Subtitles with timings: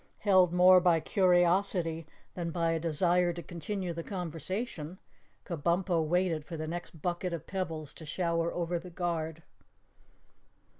[0.21, 4.97] Held more by curiosity than by a desire to continue the conversation,
[5.45, 9.43] Kabumpo waited for the next bucket of pebbles to shower over the guard.